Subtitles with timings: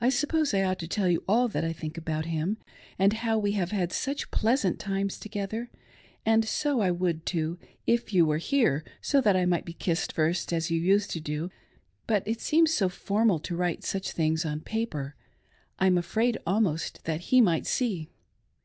[0.00, 2.56] I suppose I ought to tell you all that I think about him,
[3.00, 5.70] and how we have had such pleasant times together,—
[6.24, 10.12] and so I would, too, if you were here so that I might be kissed
[10.12, 11.50] first, as you used to do;
[12.06, 15.16] but it seems so formal to write such things on paper ;■
[15.80, 18.08] I'm afraid almost that he might see.